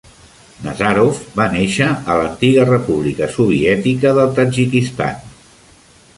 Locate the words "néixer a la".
1.55-2.25